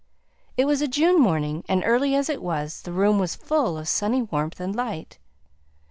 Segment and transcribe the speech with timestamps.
[0.57, 3.87] It was a June morning, and early as it was, the room was full of
[3.87, 5.19] sunny warmth and light.